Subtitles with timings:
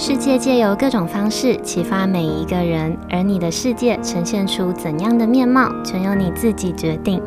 [0.00, 7.20] 世界借由各种方式启发每一个人，而你的世界呈现出怎样的面貌，全由你自己决定。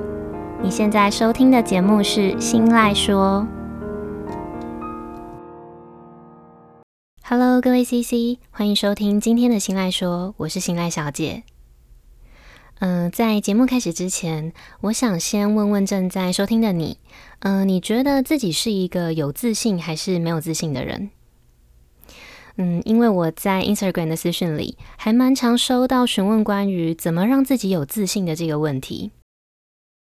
[0.63, 3.45] 你现在收听的节目是《新赖说》。
[7.23, 11.43] Hello，各位 CC，欢迎收听今天的《新赖说》，我是新赖小姐。
[12.79, 16.99] 嗯、在节目开始之前，我想先问问正在收听的你，
[17.39, 21.09] 嗯、你觉得自己是一个有自信还是没有自信的人？
[22.57, 29.11] 嗯，因为我在 Instagram 的私讯里还蛮常收到询问关于怎么让自己有自信的这个问题。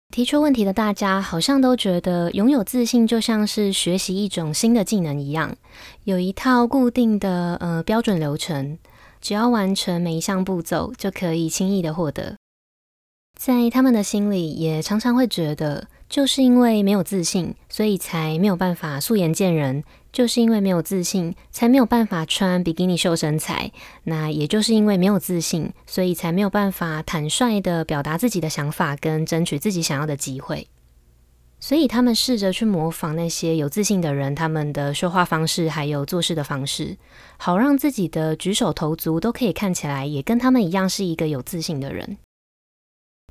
[0.10, 5.56] 提出问题的大家好像都觉得拥有自信就像是学习一种新的技能一样，
[6.04, 8.78] 有一套固定的呃标准流程，
[9.20, 12.36] 只要完成每一项步骤就可以轻易的获得。
[13.46, 19.84] 在他们的心里也常常会觉得，就是因为没有自信，所以才没有办法素颜见人。
[20.14, 23.74] 就是因为没有自信，才没有办法穿比基尼秀身材。
[24.06, 30.70] 那也就是因为没有自信，所以才没有办法坦率地表达自己的想法，跟争取自己想要的机会。
[31.60, 36.96] 所以他们试着去模仿那些有自信的人，他们的说话方式，还有做事的方式，
[37.36, 42.18] 好让自己的举手投足都可以看起来也跟他们一样是一个有自信的人。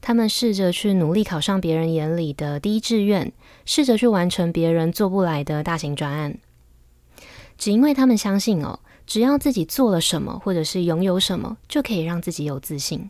[0.03, 3.33] 他们试着去努力考上别人眼里的第一志愿，
[3.64, 6.36] 试着去完成别人做不来的大型专案。
[7.56, 13.08] 只因为他们相信哦，只要自己做了什么，或者是拥有什么，就可以让自己有自信。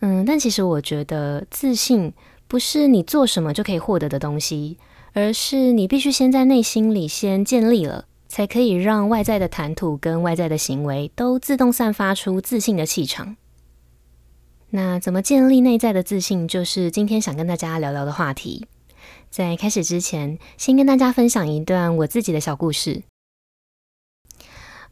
[0.00, 2.12] 嗯，但其实我觉得自信
[2.46, 4.78] 不是你做什么就可以获得的东西，
[5.12, 13.36] 而是你必须先在内心里先建立了，才可以让外在的谈吐跟外在的行为都自动散发出自信的气场。
[14.76, 18.66] 那怎么建立内在的自信，就是今天想跟大家聊聊的话题。
[19.30, 23.04] 在开始之前，先跟大家分享一段我自己的小故事。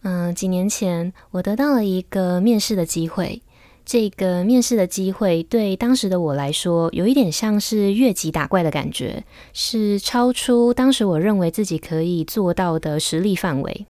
[0.02, 3.42] 嗯、几年前我得到了一个面试的机会。
[3.84, 13.84] 这个面试的机会对当时的我来说，有一点像是越级打怪的感觉，是超出当时我认为自己可以做到的实力范围。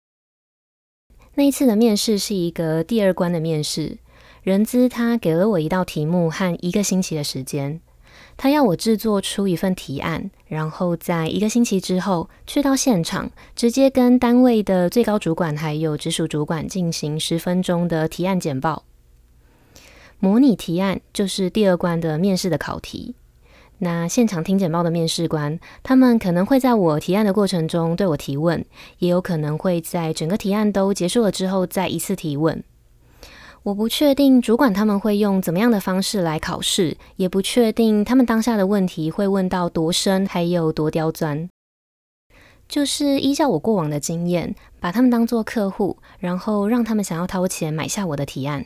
[1.36, 3.96] 那一次的面试是一个第二关的面试，
[4.42, 7.80] 人资他给了我一道题目和一个星期的时间。
[8.36, 18.84] 他要我制作出一份提案，然后在一个星期之后去到现场，直接跟单位的最高主管还有直属主管进行十分钟的提案简报。
[20.20, 23.16] 模拟提案就是第二关的面试的考题。
[23.78, 28.64] 那现场听简报的面试官，他们可能会在我提案的过程中对我提问，
[28.98, 32.62] 也有可能会在整个提案都结束了之后再一次提问。
[33.68, 41.50] 我不确定主管他们会用怎么样的方式来考试，也不确定他们当下的问题会问到多深，还有多刁钻。
[42.66, 48.64] 就是依照我过往的经验，把他们当做客户，然后让他们想要掏钱买下我的提案。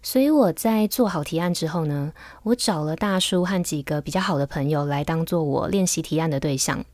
[0.00, 2.12] 所以我在做好提案之后呢，
[2.44, 6.84] 我找了大叔和几个比较好的朋友来当做我练习提案的对象。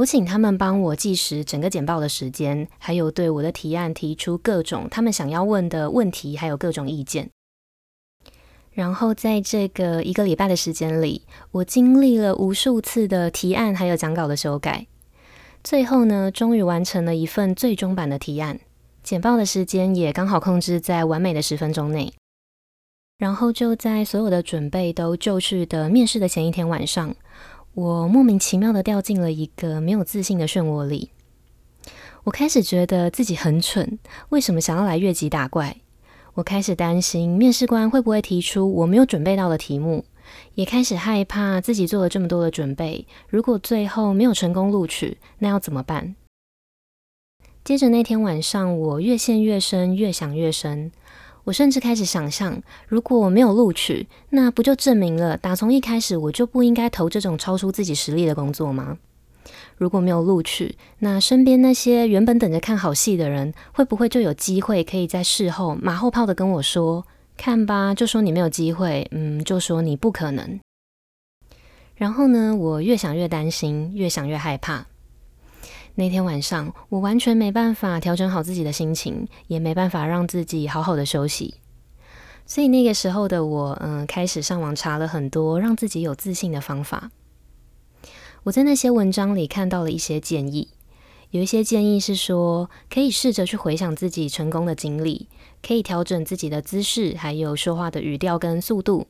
[0.00, 7.28] 我请他们帮我计时整个简报的时间，还有对我的提案提出各种他们想要问的问题，还有各种意见。
[8.72, 14.86] 然后在这个一个礼拜的时间里，我经历了无数次的提案还有讲稿的修改，
[15.62, 18.58] 最后呢，终于完成了一份最终版的提案。
[19.02, 22.14] 简报的时间也刚好控制在完美的十分钟内。
[23.18, 27.14] 然后就在所有的准备都就绪的面试的前一天晚上。
[27.74, 31.10] 我莫名其妙的掉进了一个没有自信的漩涡里。
[32.24, 33.98] 我开始觉得自己很蠢，
[34.28, 35.76] 为什么想要来越级打怪？
[36.34, 40.04] 我开始担心面试官会不会提出我没有准备到的题目，
[40.54, 46.14] 也开始害怕自己做了这么多的准备，如果最后没有成功录取，那要怎么办？
[47.64, 50.92] 接着那天晚上，我越陷越深，越想越深。
[51.44, 58.98] 我甚至开始想象，如果我没有录取，那不就证明了打从一开始我就不应该投这种超出自己实力的工作吗？
[59.78, 67.06] 如果没有录取，那身边那些原本等着看好戏的人，会不会就有机会可以在事后马后炮的跟我说
[67.38, 70.60] ：“看吧，就说你没有机会，嗯，就说你不可能。”
[71.96, 74.86] 然后呢，我越想越担心，越想越害怕。
[76.00, 81.56] 那天晚上，我完全没办法调整好自己的心情，也没办法让自己好好的休息。
[82.46, 87.10] 所以那个时候的我，嗯，开始上网查了很多让自己有自信的方法。
[88.44, 90.68] 我在那些文章里看到了一些建议，
[91.32, 95.28] 有一些建议是说，可以试着去回想自己成功的经历，
[95.62, 99.06] 可以调整自己的姿势，还有说话的语调跟速度，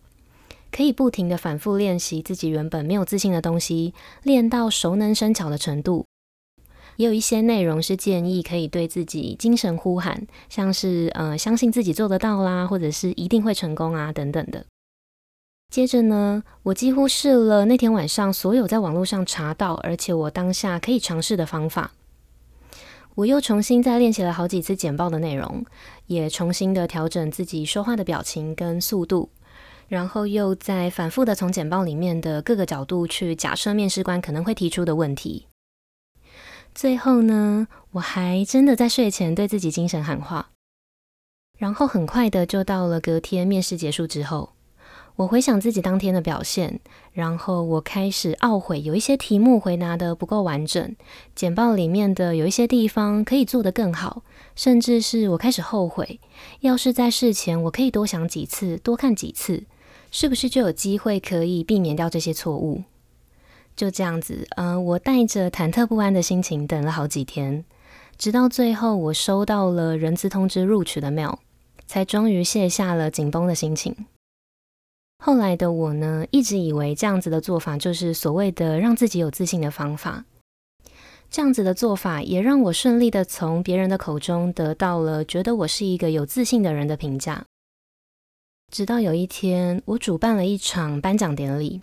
[0.73, 3.95] 可以不停地反复练习自己原本没有自信的东西，
[4.25, 6.05] 练到熟能生巧的程度。
[7.01, 14.67] 也有一些内容是建议可以对自己精神呼喊，像是呃相信自己做得到啦，或者是一定会成功啊等等的。
[15.71, 21.93] 接着呢，我几乎试了那天晚上所有在网络上查到，而且我当下可以尝试的方法。
[23.15, 25.65] 我又重新再练习了好几次简报的内容，
[26.05, 29.31] 也重新的调整自己说话的表情跟速度。
[29.89, 35.47] 然后又再反复的从简报里面的各个角度去假设面试官可能会提出的问题。
[36.75, 40.51] 最后呢，我还真的在睡前对自己精神喊话。
[41.59, 44.53] 然后很快的就到了隔天面试结束之后，
[45.17, 46.81] 我回想自己当天的表现，
[47.13, 50.97] 然后我开始懊悔有一些题目回答的不够完整，
[51.35, 54.23] 简报里面的有一些地方可以做得更好，
[54.57, 56.19] 甚至是我开始后悔，
[56.61, 59.65] 要是在事前我可以多想几次，多看几次。
[60.13, 62.83] 是不是就有机会可以避免掉这些错误？
[63.81, 67.65] 就这样子，呃，我带着忐忑不安的心情等了好几天，
[68.19, 71.39] 直到最后我收到了人资通知录取的 mail，
[71.87, 73.97] 才终于卸下了紧绷的心情。
[75.25, 80.27] 后来的我呢，一直以为这样子的做法就是所谓的让自己有自信的方法。
[81.31, 87.47] 这样子的做法也让我顺利的从别人的口中得到了觉得我是一个有自信的人的评价。
[88.71, 91.81] 直到有一天，我主办了一场颁奖典礼。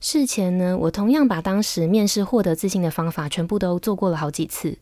[0.00, 4.78] 事前呢，我同样把当时面试获得自信的方法全部都做过了好几次。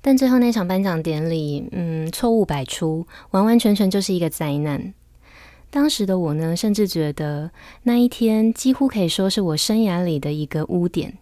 [0.00, 4.92] 但最后那场颁奖典礼，嗯，错误百出，完完全全就是一个灾难。
[5.70, 7.50] 当时的我呢，甚至觉得
[7.84, 11.18] 那一天几乎可以说是我生涯里的一个污点。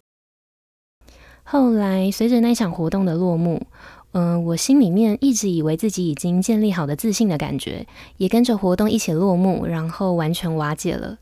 [1.44, 3.66] 后来，随着那场活动的落幕，
[4.12, 7.86] 嗯、我心里面一直以为自己已经建立好的自信的感觉，
[8.16, 11.18] 也跟着活动一起落幕，然后完全瓦解了。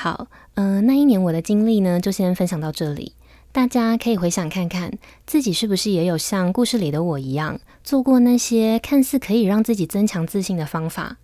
[0.00, 3.14] 好，嗯、那一年我的经历呢，就先分享到这里。
[3.50, 4.96] 大家可以回想看看，
[5.26, 11.16] 自己是不是也有像故事里的我一样，做过那些看似可以让自己增强自信的方法？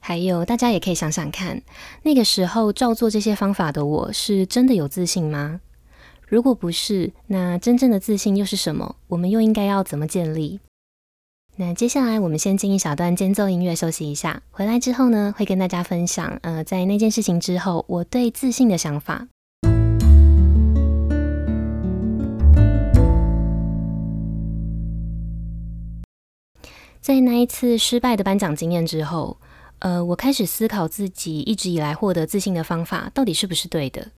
[0.00, 1.62] 还有，大家也可以想想看，
[2.02, 5.62] 那个时候照做这些方法的我，是真的有自信吗？
[6.28, 8.96] 如果不是，那真正的自信又是什么？
[9.08, 10.60] 我们又应该要怎么建立？
[11.60, 19.28] 那接下来我们先进一小段间奏音乐休息一下，回来之后呢，会跟大家分享，呃，在那件事情之后，我对自信的想法。
[27.02, 29.36] 在那一次失败的颁奖经验之后，
[29.80, 34.08] 呃，我开始思考自己一直以来获得自信的方法到底是不是对的。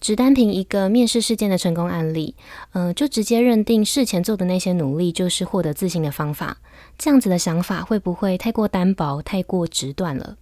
[0.00, 2.34] 只单凭一个面试事件的成功案例，
[2.72, 6.58] 呃，就直接认定事前做的那些努力就是获得自信的方法，
[6.98, 10.36] 这样子的想法会不会太过单薄、太过直断了？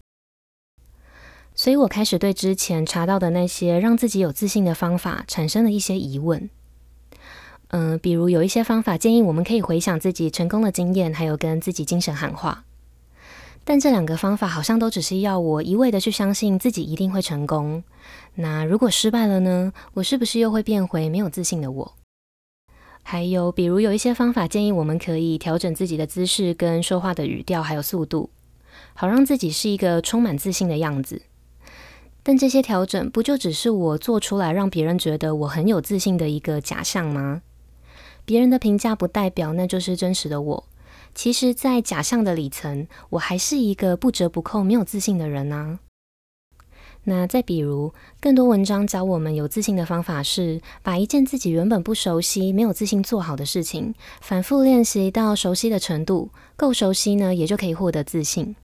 [1.54, 6.50] 所以我开始对之前查到的那些让自己有自信的方法产生了一些疑问。
[7.68, 12.64] 嗯、比如有一些方法建议我们可以回想自己成功的经验，还有跟自己精神喊话。
[13.64, 17.82] 但这两个方法好像都只是要我一味的去相信自己一定会成功。
[18.34, 19.72] 那如果失败了呢？
[19.94, 21.94] 我是不是又会变回没有自信的我？
[23.02, 28.30] 还有，比如有一些方法建议我们可以调整自己的姿势跟说话的语调还有速度，
[28.92, 31.22] 好让自己是一个充满自信的样子。
[32.22, 37.42] 但这些调整不就只是我做出来让别人觉得我很有自信的一个假象吗？
[38.24, 40.64] 别人的评价不代表那就是真实的我。
[41.14, 45.78] 其实，在假象的里层，我还是一个不折不扣没有自信的人呢、啊。
[47.04, 58.56] 那再比如，更多文章教我们有自信的方法是，把一件自己原本不熟悉、没有自信做好的事情，反复练习到熟悉的程度，够熟悉呢，也就可以获得自信。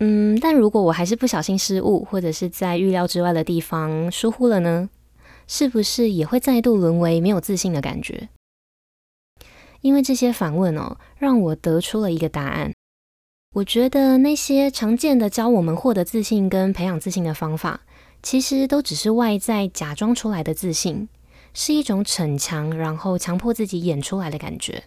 [0.00, 4.90] 嗯，但如果我还是不小心失误，或者是在预料之外的地方疏忽了呢？
[5.48, 8.28] 是不是也会再度沦为没有自信的感觉？
[9.86, 12.72] 因为这些反问哦，让我得出了一个答案。
[13.54, 17.82] 我觉得那些常见的教我们获得自信跟培养自信的方法，
[18.20, 21.08] 其实都只是外在假装出来的自信，
[21.54, 24.82] 是一种逞强，然后强迫自己演出来的感觉。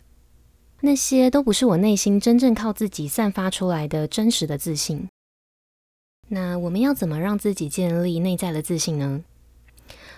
[0.82, 5.08] 那些都不是我内心真正靠自己散发出来的真实的自信。
[6.28, 9.24] 那我们要怎么让自己建立内在的自信呢？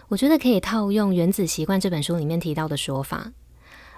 [0.08, 3.32] 我觉得可以套用《原子习惯》这本书里面提到的说法。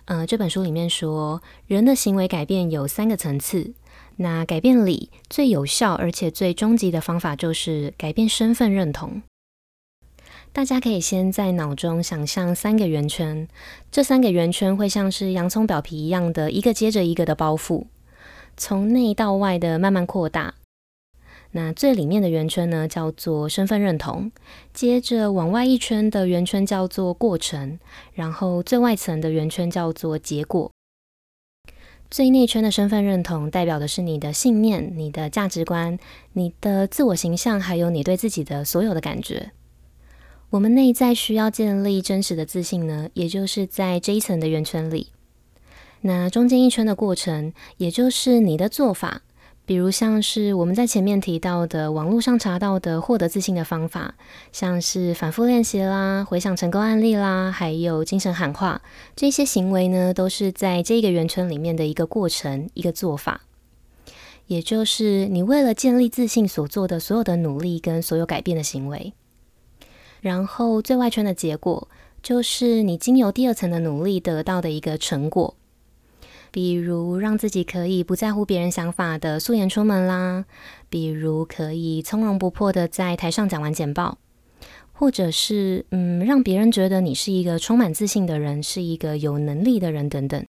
[0.05, 3.73] 呃，这本书里面说，人的行为改变有三个层次。
[4.17, 9.23] 那改变里最有效而且最终极的方法就是改变身份认同。
[10.51, 13.47] 大家可以先在脑中想象三个圆圈，
[13.91, 17.85] 这三个圆圈会像是洋葱表皮一样的一个接着一个的包覆，
[18.55, 20.53] 从内到外的慢慢扩大。
[21.55, 24.31] 那最里面的圆圈呢，叫做身份认同；
[24.73, 27.77] 接着往外一圈的圆圈叫做过程；
[28.13, 30.71] 然后最外层的圆圈叫做结果。
[32.09, 35.97] 最内圈的身份认同代表的是你的信念、你的价值观、
[36.33, 39.51] 你的自我形象，还有你对自己的所有的感觉。
[40.49, 45.07] 我们内在需要建立真实的自信呢，也就是在这一层的圆圈里。
[46.01, 49.21] 那中间一圈的过程，也就是你的做法。
[49.65, 54.15] 比如像是我们在前面提到的，网络上查到的获得自信的方法，
[54.51, 58.81] 像是反复练习啦、回想成功案例啦，还有精神喊话，
[59.15, 63.43] 这些行为呢，都是在这个圆圈里面的一个过程、一个做法，
[64.47, 69.13] 也就是你为了建立自信所做的所有的努力跟所有改变的行为。
[70.19, 71.87] 然后最外圈的结果，
[72.21, 75.55] 就是你经由第二层的努力得到的一个成果。
[76.53, 80.45] 比如让自己可以不在乎别人想法的素颜出门啦，
[80.87, 84.19] 比如可以从容不迫的在台上讲完简报，
[84.91, 90.45] 或者是嗯，让别人觉得你是一个充满自信的人，是一个有能力的人等等。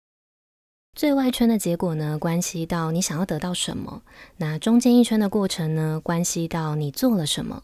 [0.98, 4.01] 最外圈的结果呢，关系到你想要得到什么；
[4.38, 7.62] 那中间一圈的过程呢，关系到你做了什么；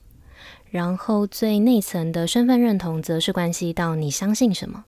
[0.69, 4.85] 然后最内层的身份认同，则是关系到你相信什么。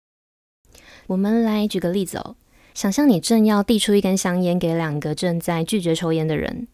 [1.09, 2.37] 我们来举个例子哦。
[2.75, 6.69] 想象你正要递出一根香烟给两个正在拒绝抽烟的人，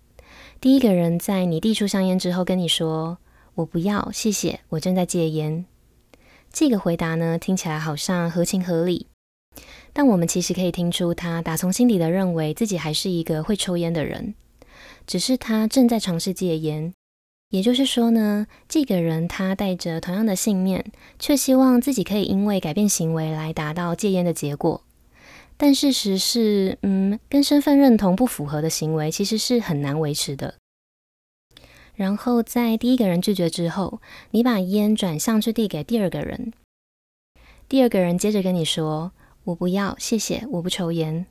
[0.60, 3.18] 第一个人在你递出香烟之后跟你说
[3.56, 5.64] ：“我不要，谢谢，我正在戒烟。”
[6.52, 9.06] 这个回答呢，听起来好像合情合理，
[9.92, 14.34] 但我们其实可以听出他打从心底的认为自己还是一个会抽烟的人，
[15.06, 16.92] 只是他正在尝试戒烟。
[17.50, 20.84] 也就是说呢，这个人他带着同样的信念，
[21.18, 24.82] 却希望自己可以因为改变行为来达到戒烟的结果。
[25.60, 30.54] 但事实是，嗯，跟身份认同不符合的行为其实是很难维持的。
[31.96, 34.00] 然后在第一个人拒绝之后，
[34.30, 36.52] 你把烟转向去递给第二个人，
[37.68, 39.10] 第二个人接着跟你说
[39.42, 41.26] ：“我不要，谢谢，我不抽烟。”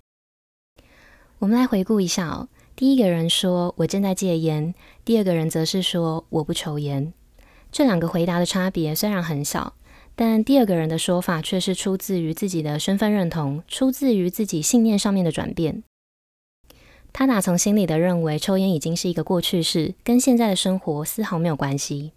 [1.39, 7.13] 我们来回顾一下哦，第一个人说：“我正在戒烟”，第二个人则是说：“我不抽烟”。
[7.71, 9.73] 这两个回答的差别虽然很小。
[10.19, 15.83] 但第二个人的说法却是出自于自己的身份认同，出自于自己信念上面的转变。
[17.13, 22.13] 他打从心里的认为，抽烟已经是一个过去式，跟现在的生活丝毫没有关系。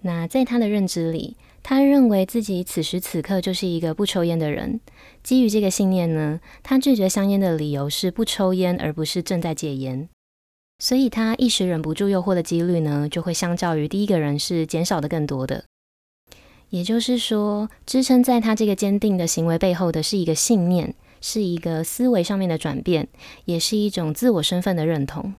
[0.00, 4.80] 那在他的认知里，他认为自己此时此刻就是一个不抽烟的人。
[5.22, 10.08] 基于这个信念呢，他拒绝香烟的理由是不抽烟，而不是正在戒烟。
[10.78, 15.64] 所以，他一时忍不住诱惑的几率呢，就会相较于第一个人是减少的更多的。
[16.70, 23.08] 也就是说，支撑在他这个坚定的行为背后的是一个信念，是一个思维上面的转变，
[23.44, 25.34] 也是一种自我身份的认同。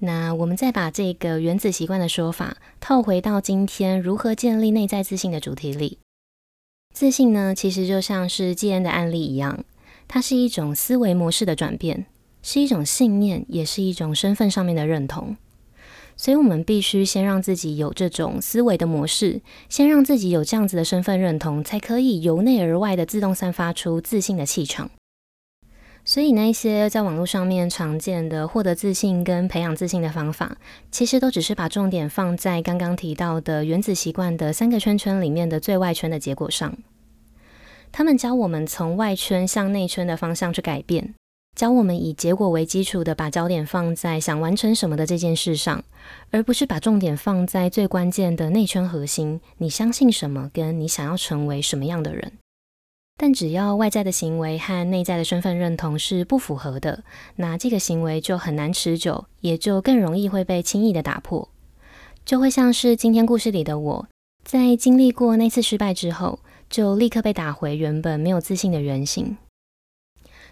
[0.00, 5.98] 那我们再把这个原子习惯的说法套回到今天如何建立内在自信的主题里。
[6.94, 9.64] 自信呢，其实就像是戒烟的案例一样，
[10.06, 12.04] 它是一种思维模式的转变，
[12.42, 15.36] 是一种信念，也是一种身份上面的认同。
[16.16, 24.90] 所以，我们必须先让自己有这种思维的模式，先让自己有这样子的身份认同，才可以由内而外的自动散发出自信的气场。
[26.06, 30.56] 所以，那些在网络上面常见的获得自信跟培养自信的方法，
[30.90, 36.76] 其实都只是把重点放在刚刚提到的原子习惯的三个圈圈里面的最外圈的结果上。
[37.92, 41.14] 他们教我们从外圈向内圈的方向去改变。
[41.56, 45.82] 教我们以结果为基础的，把焦点放在想完成什么的这件事上，
[46.30, 49.40] 而不是把重点放在最关键的内圈核心。
[49.56, 52.32] 你相信什么，跟你想要成为什么样的人。
[53.16, 57.02] 但只要外在的行为和内在的身份认同是不符合的，
[57.36, 61.48] 那这个行为就很难持久，也就更容易会被轻易的打破。
[62.26, 64.06] 就会像是今天故事里的我，
[64.44, 69.38] 在经历过那次失败之后，就立刻被打回原本没有自信的原形。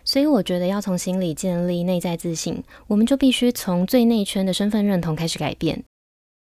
[0.05, 5.83] 所以我觉得要从心里建立内在自信，我们就必须从最内圈的身份认同开始改变，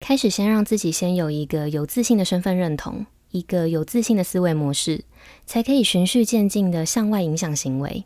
[0.00, 5.04] 开始先让自己先有一个有自信的身份认同，一个有自信的思维模式，
[5.46, 8.04] 才可以循序渐进的向外影响行为。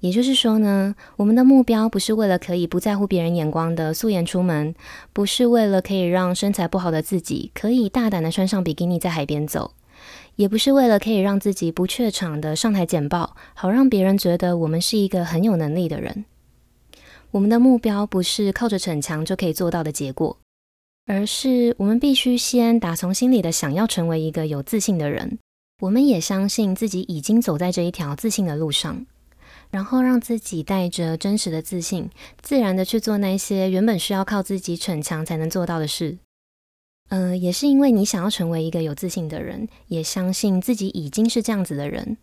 [0.00, 4.72] 也就是说呢，我们的目标不是为了可以不在乎别人眼光的素颜出门，
[5.12, 9.72] 不是为了可以让身材不好的自己可以大胆的穿上比基尼在海边走。
[10.38, 16.24] 也不是为了可以让自己不怯场的上台简报，好让别人觉得我们是一个很有能力的人。
[17.32, 20.38] 我们的目标不是靠着逞强就可以做到的结果，
[21.06, 25.40] 而是我们必须先打从心里的想要成为一个有自信的人。
[25.82, 29.04] 我们也相信自己已经走在这一条自信的路上，
[29.72, 32.08] 然后让自己带着真实的自信，
[32.40, 36.18] 自然的去做那些原本需要靠自己逞强才能做到的事。
[37.08, 42.16] 呃，也是因为你想要成为一个有自信的人，也相信自己已经是这样子的人，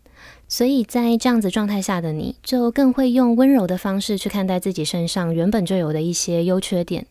[0.48, 7.08] 所以在这样子状态下的你，就更会用温柔的方式去看待自己身上原本就有的一些优缺点。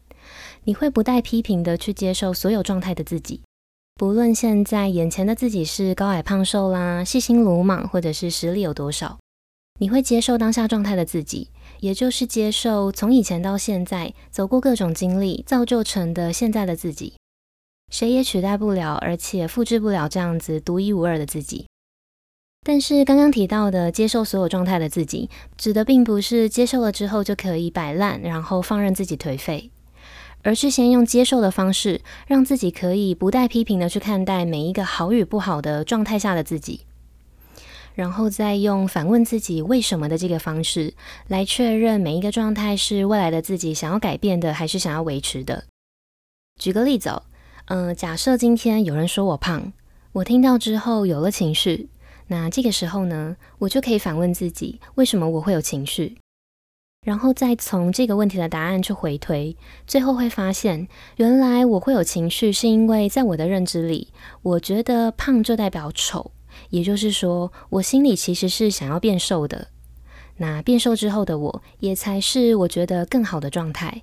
[0.65, 3.41] 你会不带批评的去接受所有状态的自己，
[3.97, 9.19] 不论现在眼前的自己是高矮胖瘦啦、细心鲁莽，或者是实力有多少。
[9.81, 11.49] 你会接受当下状态的自己，
[11.81, 17.15] 也就是接受从以前到现在走过各种经历造就成的现在的自己。
[17.95, 21.67] 谁也取代不了，而且复制不了这样子独一无二的自己。
[22.67, 29.71] 但是刚刚提到的接受所有状态的自己，指的并不是接受了之后就可以摆烂，然后放任自己颓废，
[30.43, 36.81] 而是先用接受的方式，让自己可以不带批评的去看待每一个好与不好的状态下的自己。
[37.95, 40.95] 然后再用反问自己为什么的这个方式，
[41.29, 45.67] 来确认每一个状态是未来的自己想要改变的，还是想要维持的。
[46.61, 47.23] 举个例子哦，
[47.67, 49.73] 嗯、呃，假设今天有人说我胖，
[50.13, 51.89] 我听到之后有了情绪，
[52.27, 56.19] 那这个时候呢，我就可以反问自己，为什么我会有情绪？
[57.07, 59.57] 然后再从这个问题的答案去回推，
[59.87, 64.09] 最后会发现，原来我会有情绪，是因为在我的认知里，
[64.43, 66.33] 我觉得胖就代表丑。
[66.71, 69.69] 也就是说，我心里其实是想要变瘦的。
[70.37, 74.03] 那变瘦之后的我，也才是我觉得更好的状态。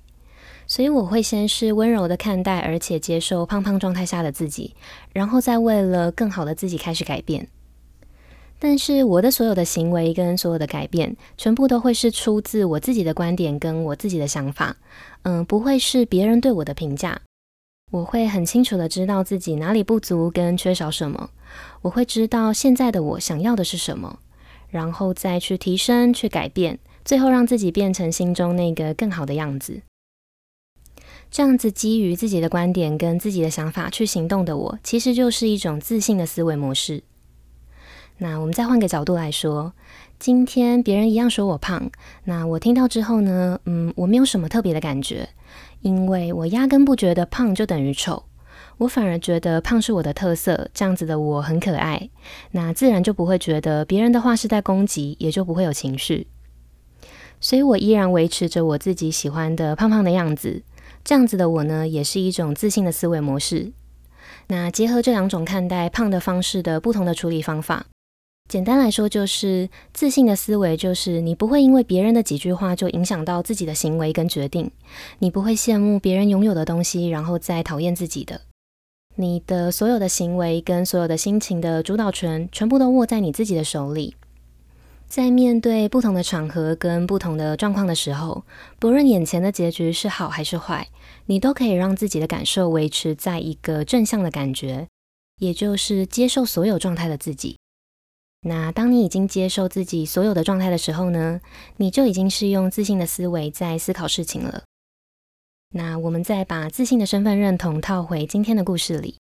[0.72, 4.74] 所以我会先是温柔的看待，而且接受胖胖状态下的自己，
[5.12, 7.46] 然后再为了更好的自己开始改变。
[8.58, 14.78] 但是我的所有的行为跟所有的改变，全部都会是出自我自己的观点跟我自己的想法，
[15.24, 17.20] 嗯，不会是别人对我的评价。
[17.90, 21.28] 我会很清楚的知道自己哪里不足跟缺少什么。
[21.82, 24.20] 我会知道现在的我想要的是什么，
[24.70, 29.82] 然后再去提升、去改变，最后让自己变成心中那个更好的样子。
[31.32, 37.02] 这样子基于自己的观点跟自己的想法去行动的我，其实就是一种自信的思维模式。
[38.18, 39.72] 那我们再换个角度来说，
[40.18, 41.90] 今天别人一样说我胖，
[42.24, 45.26] 那我听到之后呢，嗯，我没有什么特别的感觉，
[45.80, 48.24] 因为我压根不觉得胖就等于丑。
[48.76, 52.10] 我反而觉得胖是我的特色，这样子的我很可爱，
[52.50, 56.26] 那自然就不会觉得别人的话是在攻击，也就不会有情绪。
[57.40, 60.62] 所以我依然维持着我自己喜欢的胖胖的样子，
[61.04, 63.72] 这样子的我呢，也是一种自信的思维模式。
[64.48, 67.86] 那结合这两种看待胖的方式的不同的处理方法，
[68.48, 74.70] 简单来说就是自信的思维，就是你不会因为别人的几句话就影响到自己的行为跟决定，
[75.20, 78.40] 你不会羡慕别人拥有的东西，然后再讨厌自己的。
[79.16, 84.16] 你的所有的行为跟所有的心情的主导权，全部都握在你自己的手里。
[85.12, 88.46] 在面对不同的场合跟不同的状况的时候，
[88.78, 90.88] 不论眼前的结局是好还是坏，
[91.26, 94.88] 你都可以让自己的感受维持在一个正向的感觉，
[95.36, 97.58] 也就是接受所有状态的自己。
[98.48, 101.42] 那当你已经接受自己所有的状态的时候呢，
[101.76, 104.62] 你就已经是用自信的思维在思考事情了。
[105.74, 109.18] 那我们再把自信的身份认同套回今天的故事里。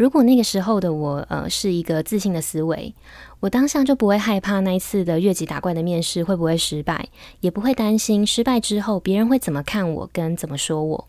[0.00, 2.94] 如果那个时候的我，呃，是一个自信的思维，
[3.40, 7.10] 我当下就不会害怕那一次的越级打怪的面试会不会失败，
[7.40, 11.06] 也不会担心失败之后别人会怎么看我跟怎么说我。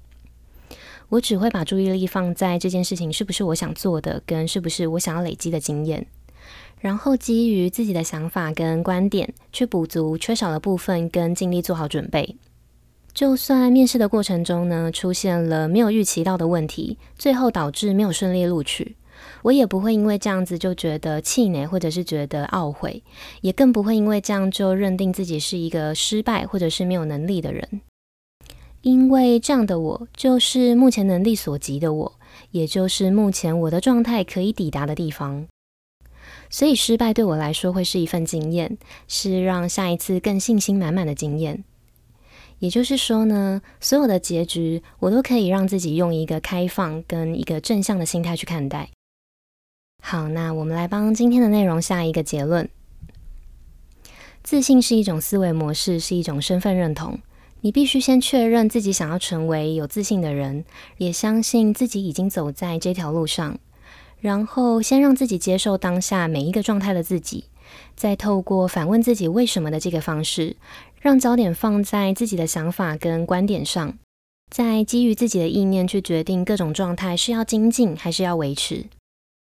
[1.08, 6.06] 我只会把注意力放在这件事情是不是我想做的，跟是不是我想要累积的经验，
[6.82, 12.36] 然后基于自己的想法跟观点去补足缺少的部分，跟尽力做好准备。
[13.14, 18.96] 就算面试的过程中呢，出现了没有预期到的问题，最后导致没有顺利录取，
[19.44, 23.04] 我也不会因为这样子就觉得气馁，或者是觉得懊悔，
[23.42, 27.82] 也更不会因为这样就认定自己是一个失败或者是没有能力的人。
[28.82, 32.14] 因为这样的我，就是目前能力所及的我，
[32.50, 35.46] 也就是目前我的状态可以抵达的地方。
[36.50, 41.64] 所以失败对我来说会是一份经验，是让下一次更信心满满的经验。
[42.62, 48.90] 也就是说呢，所有的结局我都可以让自己用一个开放跟一个正向的心态去看待。
[50.04, 52.70] 好，那我们来帮今天的内容下一个结论：
[54.44, 57.20] 自信是一种思维模式，是一种身份认同。
[57.62, 60.64] 你必须先确认自己想要成为有自信的人，
[60.98, 63.58] 也相信自己已经走在这条路上，
[64.20, 67.46] 然后先让自己接受当下每一个状态的自己，
[67.96, 70.58] 再透过反问自己为什么的这个方式。
[71.02, 73.98] 让焦点放在自己的想法跟观点上，
[74.52, 78.86] 再基于自己的意念去决定各种状态是要精进还是要维持，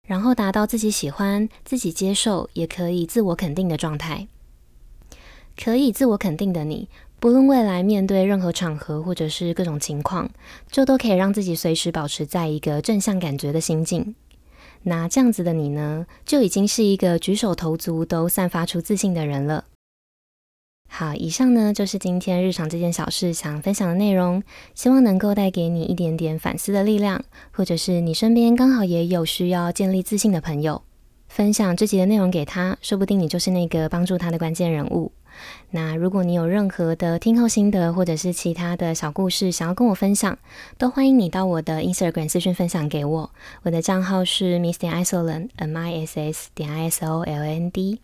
[0.07, 4.29] 然后达到自己喜欢、自己接受，也可以自我肯定的状态。
[5.61, 6.87] 可以自我肯定的你，
[7.19, 10.31] 不论未来面对任何场合或者是各种情况，
[10.71, 14.15] 就都可以让自己随时保持在一个正向感觉的心境。
[14.83, 19.65] 那这样子的你呢，就已经是一个举手投足都散发出自信的人了。
[20.93, 24.43] 好，以上呢就是今天日常这件小事想分享的内容，
[24.75, 30.81] 希望能够带给你一点点反思的力量，或者是你身边刚好也有需要建立自信的朋友，
[31.29, 35.13] 分享这集的内容给他，说不定你就是那个帮助他的关键人物。
[35.69, 40.37] 那如果你有任何的听后心得，或者是其他的小故事想要跟我分享，
[40.77, 43.31] 都欢迎你到我的 Instagram 私讯分享给我，
[43.63, 48.01] 我的账号是 Miss 点 Isoland，M I S S 点 I S O L N D。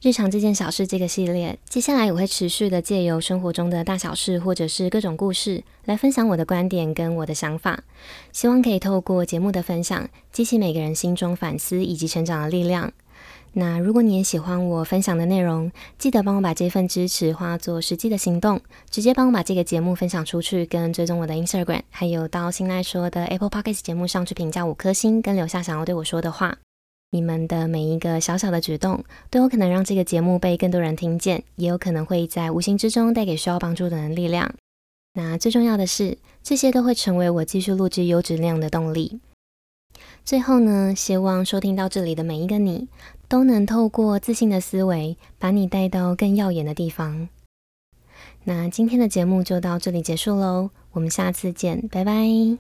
[0.00, 7.82] 日常这件小事这个系列，接下来我会持续的借由生活中的大小事，或者是各种故事，来分享我的观点跟我的想法，
[8.32, 12.92] 希望可以透过节目的分享，激起每个人心中反思以及成长的力量。
[13.54, 26.58] 那如果你也喜欢我分享的内容，记得帮我把这份支持化作实际的行动，直接帮我把这个节目分享出去，跟追踪我的 Instagram，还有到新赖说的 Apple Podcast 节目上去评价五颗星，跟留下想要对我说的话。
[27.10, 34.54] 你们的每一个小小的举动，都有可能让这个节目被更多人听见，也有可能会在无形之中带给需要帮助的人力量。
[35.14, 39.20] 那最重要的是，这些都会成为我继续录制优质内容的动力。
[40.24, 42.88] 最后呢，希望收听到这里的每一个你，
[43.26, 47.28] 都能透过自信的思维，把你带到更耀眼的地方。
[48.44, 52.67] 那今天的节目就到这里结束喽，我们下次见，拜拜。